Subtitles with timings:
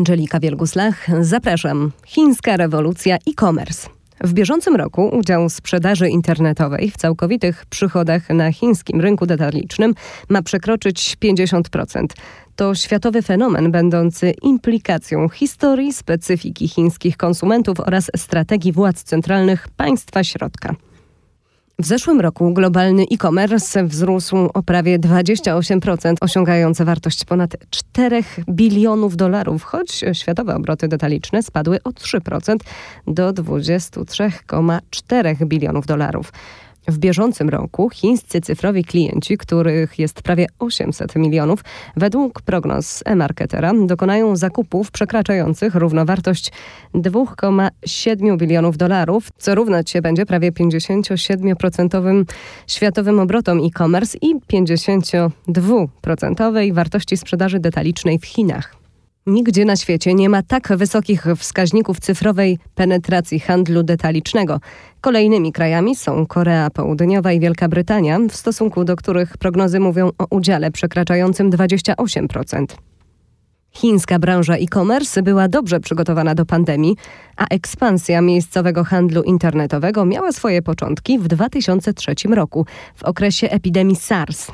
[0.00, 1.06] Angelika Wielguslach.
[1.20, 1.92] Zapraszam.
[2.06, 3.88] Chińska rewolucja e-commerce.
[4.20, 9.94] W bieżącym roku udział sprzedaży internetowej w całkowitych przychodach na chińskim rynku detalicznym
[10.28, 12.04] ma przekroczyć 50%.
[12.56, 20.74] To światowy fenomen będący implikacją historii, specyfiki chińskich konsumentów oraz strategii władz centralnych państwa środka.
[21.80, 29.62] W zeszłym roku globalny e-commerce wzrósł o prawie 28%, osiągając wartość ponad 4 bilionów dolarów,
[29.62, 32.56] choć światowe obroty detaliczne spadły o 3%
[33.06, 36.32] do 23,4 bilionów dolarów.
[36.88, 41.60] W bieżącym roku chińscy cyfrowi klienci, których jest prawie 800 milionów,
[41.96, 46.52] według prognoz e-marketera dokonają zakupów przekraczających równowartość
[46.94, 52.24] 2,7 bilionów dolarów, co równać się będzie prawie 57%
[52.66, 58.79] światowym obrotom e-commerce i 52% wartości sprzedaży detalicznej w Chinach.
[59.26, 64.60] Nigdzie na świecie nie ma tak wysokich wskaźników cyfrowej penetracji handlu detalicznego.
[65.00, 70.26] Kolejnymi krajami są Korea Południowa i Wielka Brytania, w stosunku do których prognozy mówią o
[70.30, 72.64] udziale przekraczającym 28%.
[73.72, 76.96] Chińska branża e-commerce była dobrze przygotowana do pandemii,
[77.36, 84.50] a ekspansja miejscowego handlu internetowego miała swoje początki w 2003 roku, w okresie epidemii SARS.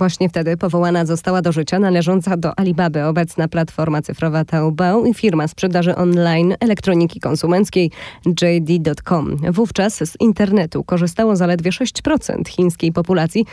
[0.00, 5.48] Właśnie wtedy powołana została do życia należąca do Alibaby obecna platforma cyfrowa Taobao i firma
[5.48, 7.90] sprzedaży online elektroniki konsumenckiej
[8.26, 9.36] JD.com.
[9.52, 13.44] Wówczas z internetu korzystało zaledwie 6% chińskiej populacji,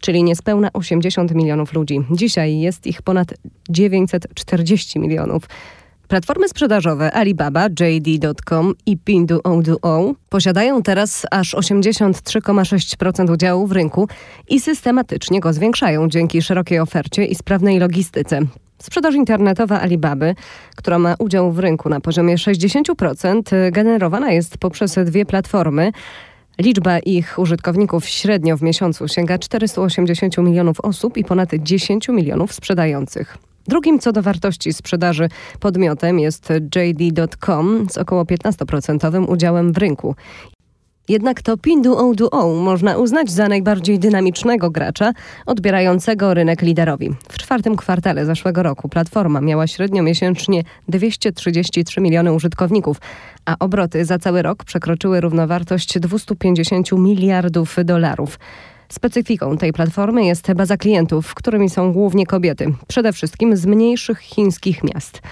[0.00, 2.00] czyli niespełna 80 milionów ludzi.
[2.10, 3.34] Dzisiaj jest ich ponad
[3.68, 5.48] 940 milionów.
[6.08, 14.08] Platformy sprzedażowe Alibaba, JD.com i Pinduoduo posiadają teraz aż 83,6% udziału w rynku
[14.48, 18.40] i systematycznie go zwiększają dzięki szerokiej ofercie i sprawnej logistyce.
[18.78, 20.34] Sprzedaż internetowa Alibaby,
[20.76, 25.92] która ma udział w rynku na poziomie 60%, generowana jest poprzez dwie platformy.
[26.58, 33.38] Liczba ich użytkowników średnio w miesiącu sięga 480 milionów osób i ponad 10 milionów sprzedających.
[33.68, 35.28] Drugim co do wartości sprzedaży
[35.60, 40.14] podmiotem jest JD.com z około 15% udziałem w rynku.
[41.08, 45.12] Jednak to Pinduoduo można uznać za najbardziej dynamicznego gracza
[45.46, 47.10] odbierającego rynek liderowi.
[47.28, 52.96] W czwartym kwartale zeszłego roku platforma miała średnio miesięcznie 233 miliony użytkowników,
[53.44, 58.38] a obroty za cały rok przekroczyły równowartość 250 miliardów dolarów.
[58.88, 64.84] Specyfiką tej platformy jest baza klientów, którymi są głównie kobiety, przede wszystkim z mniejszych chińskich
[64.84, 65.22] miast.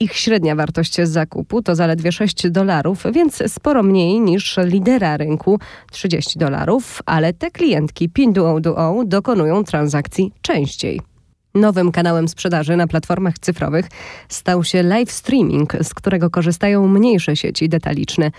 [0.00, 5.58] Ich średnia wartość zakupu to zaledwie 6 dolarów, więc sporo mniej niż lidera rynku
[5.92, 11.13] 30 dolarów, ale te klientki Pinduoduo dokonują transakcji częściej.
[11.54, 13.86] Nowym kanałem sprzedaży na platformach cyfrowych
[14.28, 18.30] stał się live streaming, z którego korzystają mniejsze sieci detaliczne.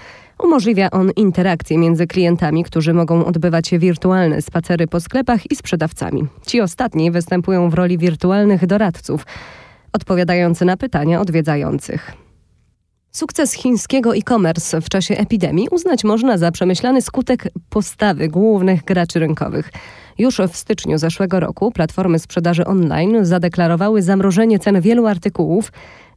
[0.43, 6.27] Umożliwia on interakcję między klientami, którzy mogą odbywać wirtualne spacery po sklepach i sprzedawcami.
[6.45, 9.25] Ci ostatni występują w roli wirtualnych doradców,
[9.93, 12.11] odpowiadając na pytania odwiedzających.
[13.11, 19.71] Sukces chińskiego e-commerce w czasie epidemii uznać można za przemyślany skutek postawy głównych graczy rynkowych.
[20.17, 25.71] Już w styczniu zeszłego roku platformy sprzedaży online zadeklarowały zamrożenie cen wielu artykułów,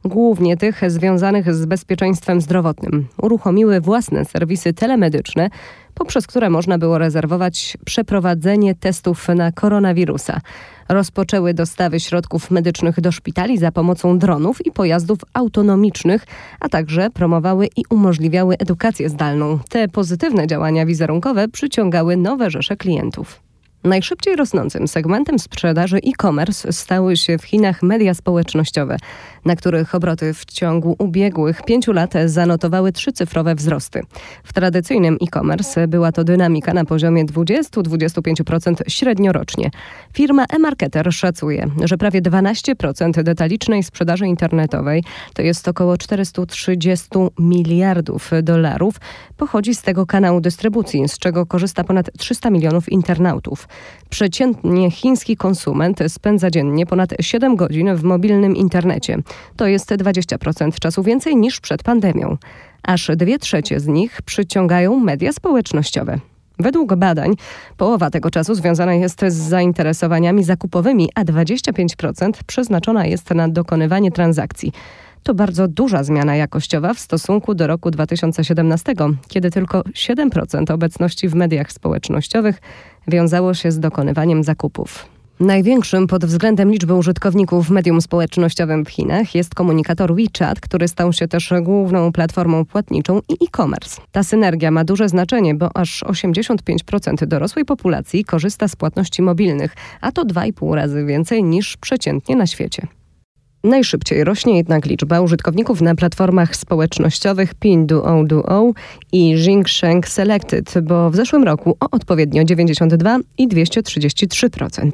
[0.05, 3.07] głównie tych związanych z bezpieczeństwem zdrowotnym.
[3.21, 5.49] Uruchomiły własne serwisy telemedyczne,
[5.95, 10.41] poprzez które można było rezerwować przeprowadzenie testów na koronawirusa.
[10.89, 16.25] Rozpoczęły dostawy środków medycznych do szpitali za pomocą dronów i pojazdów autonomicznych,
[16.59, 19.59] a także promowały i umożliwiały edukację zdalną.
[19.69, 23.48] Te pozytywne działania wizerunkowe przyciągały nowe rzesze klientów.
[23.83, 28.97] Najszybciej rosnącym segmentem sprzedaży e-commerce stały się w Chinach media społecznościowe,
[29.45, 34.01] na których obroty w ciągu ubiegłych pięciu lat zanotowały trzycyfrowe wzrosty.
[34.43, 39.71] W tradycyjnym e-commerce była to dynamika na poziomie 20-25% średnio rocznie.
[40.13, 45.03] Firma e-marketer szacuje, że prawie 12% detalicznej sprzedaży internetowej,
[45.33, 47.07] to jest około 430
[47.39, 48.95] miliardów dolarów,
[49.37, 53.68] pochodzi z tego kanału dystrybucji, z czego korzysta ponad 300 milionów internautów.
[54.09, 59.17] Przeciętnie chiński konsument spędza dziennie ponad 7 godzin w mobilnym internecie.
[59.55, 62.37] To jest 20% czasu więcej niż przed pandemią.
[62.83, 66.19] Aż dwie trzecie z nich przyciągają media społecznościowe.
[66.59, 67.33] Według badań
[67.77, 74.73] połowa tego czasu związana jest z zainteresowaniami zakupowymi, a 25% przeznaczona jest na dokonywanie transakcji.
[75.23, 78.93] To bardzo duża zmiana jakościowa w stosunku do roku 2017,
[79.27, 82.61] kiedy tylko 7% obecności w mediach społecznościowych
[83.07, 85.09] wiązało się z dokonywaniem zakupów.
[85.39, 91.13] Największym pod względem liczby użytkowników w medium społecznościowym w Chinach jest komunikator WeChat, który stał
[91.13, 94.01] się też główną platformą płatniczą i e-commerce.
[94.11, 100.11] Ta synergia ma duże znaczenie, bo aż 85% dorosłej populacji korzysta z płatności mobilnych, a
[100.11, 102.98] to 2,5 razy więcej niż przeciętnie na świecie.
[103.63, 108.73] Najszybciej rośnie jednak liczba użytkowników na platformach społecznościowych Pinduoduo
[109.11, 114.89] i Jingsheng Selected, bo w zeszłym roku o odpowiednio 92 i 233%.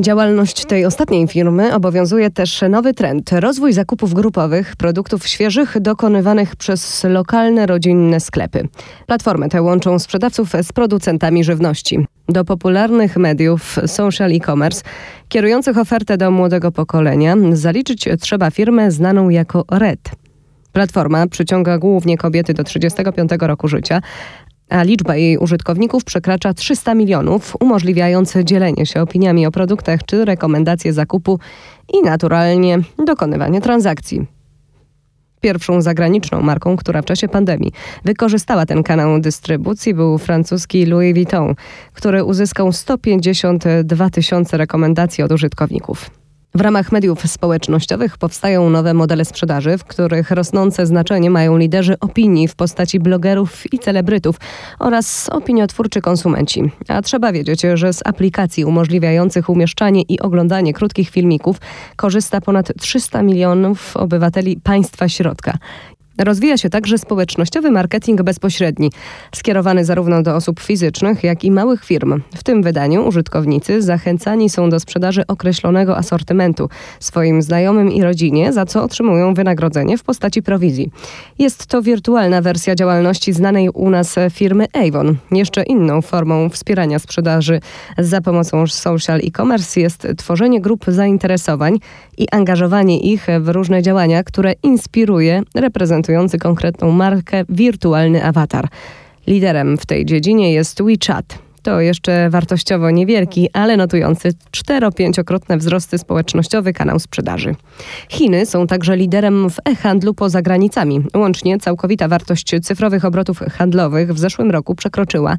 [0.00, 7.04] Działalność tej ostatniej firmy obowiązuje też nowy trend rozwój zakupów grupowych produktów świeżych dokonywanych przez
[7.04, 8.68] lokalne rodzinne sklepy.
[9.06, 12.06] Platformy te łączą sprzedawców z producentami żywności.
[12.28, 14.82] Do popularnych mediów social e-commerce
[15.28, 20.00] kierujących ofertę do młodego pokolenia zaliczyć trzeba firmę znaną jako Red.
[20.72, 24.00] Platforma przyciąga głównie kobiety do 35 roku życia,
[24.68, 30.92] a liczba jej użytkowników przekracza 300 milionów, umożliwiając dzielenie się opiniami o produktach czy rekomendacje
[30.92, 31.38] zakupu
[31.94, 34.26] i naturalnie dokonywanie transakcji.
[35.40, 37.72] Pierwszą zagraniczną marką, która w czasie pandemii
[38.04, 41.54] wykorzystała ten kanał dystrybucji był francuski Louis Vuitton,
[41.92, 46.10] który uzyskał 152 tysiące rekomendacji od użytkowników.
[46.56, 52.48] W ramach mediów społecznościowych powstają nowe modele sprzedaży, w których rosnące znaczenie mają liderzy opinii
[52.48, 54.36] w postaci blogerów i celebrytów
[54.78, 56.70] oraz opiniotwórczy konsumenci.
[56.88, 61.56] A trzeba wiedzieć, że z aplikacji umożliwiających umieszczanie i oglądanie krótkich filmików
[61.96, 65.58] korzysta ponad 300 milionów obywateli państwa środka.
[66.18, 68.90] Rozwija się także społecznościowy marketing bezpośredni,
[69.34, 72.22] skierowany zarówno do osób fizycznych, jak i małych firm.
[72.34, 76.68] W tym wydaniu użytkownicy zachęcani są do sprzedaży określonego asortymentu
[77.00, 80.90] swoim znajomym i rodzinie, za co otrzymują wynagrodzenie w postaci prowizji.
[81.38, 85.16] Jest to wirtualna wersja działalności znanej u nas firmy Avon.
[85.32, 87.60] Jeszcze inną formą wspierania sprzedaży
[87.98, 91.78] za pomocą social e-commerce jest tworzenie grup zainteresowań
[92.18, 98.68] i angażowanie ich w różne działania, które inspiruje, reprezentuje reprezentujący konkretną markę wirtualny awatar.
[99.26, 101.38] Liderem w tej dziedzinie jest WeChat.
[101.62, 107.54] To jeszcze wartościowo niewielki, ale notujący 4-5-krotne wzrosty społecznościowy kanał sprzedaży.
[108.08, 111.00] Chiny są także liderem w e-handlu poza granicami.
[111.16, 115.36] Łącznie całkowita wartość cyfrowych obrotów handlowych w zeszłym roku przekroczyła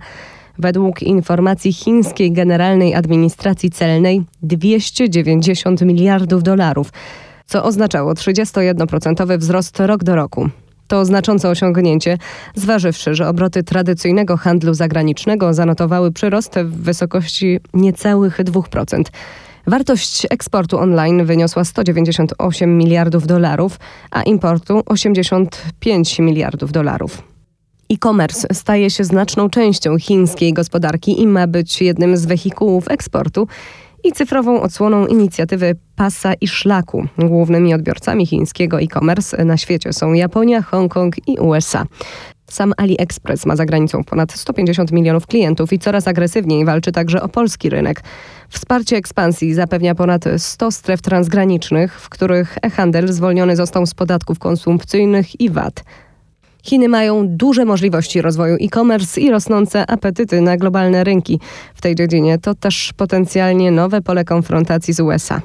[0.60, 6.92] według informacji chińskiej Generalnej Administracji Celnej 290 miliardów dolarów
[7.48, 10.50] co oznaczało 31% wzrost rok do roku.
[10.88, 12.18] To znaczące osiągnięcie,
[12.56, 19.02] zważywszy, że obroty tradycyjnego handlu zagranicznego zanotowały przyrost w wysokości niecałych 2%.
[19.68, 23.80] Wartość eksportu online wyniosła 198 miliardów dolarów,
[24.12, 27.24] a importu 85 miliardów dolarów.
[27.90, 33.48] E-commerce staje się znaczną częścią chińskiej gospodarki i ma być jednym z wehikułów eksportu
[34.08, 37.06] i cyfrową odsłoną inicjatywy Pasa i Szlaku.
[37.18, 41.86] Głównymi odbiorcami chińskiego e-commerce na świecie są Japonia, Hongkong i USA.
[42.50, 47.30] Sam AliExpress ma za granicą ponad 150 milionów klientów i coraz agresywniej walczy także o
[47.30, 48.04] polski rynek.
[48.50, 55.42] Wsparcie ekspansji zapewnia ponad 100 stref transgranicznych, w których e-handel zwolniony został z podatków konsumpcyjnych
[55.42, 55.84] i VAT.
[56.64, 61.40] Chiny mają duże możliwości rozwoju e-commerce i rosnące apetyty na globalne rynki
[61.76, 62.38] w tej dziedzinie.
[62.38, 65.42] To też potencjalnie nowe pole konfrontacji z USA.